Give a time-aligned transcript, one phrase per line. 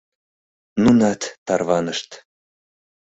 [0.83, 2.09] Нунат тарванышт.